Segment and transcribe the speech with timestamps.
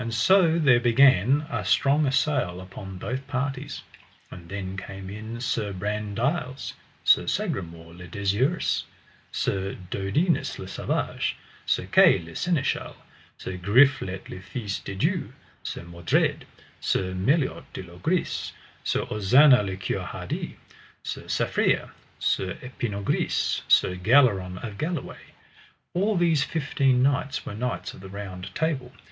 [0.09, 3.83] So there began a strong assail upon both parties.
[4.31, 8.85] And then came in Sir Brandiles, Sir Sagramore le Desirous,
[9.31, 11.37] Sir Dodinas le Savage,
[11.67, 12.95] Sir Kay le Seneschal,
[13.37, 16.45] Sir Griflet le Fise de Dieu, Sir Mordred,
[16.79, 20.57] Sir Meliot de Logris, Sir Ozanna le Cure Hardy,
[21.03, 25.33] Sir Safere, Sir Epinogris, Sir Galleron of Galway.
[25.93, 28.09] All these fifteen knights were knights of the
[28.55, 28.99] Table Round.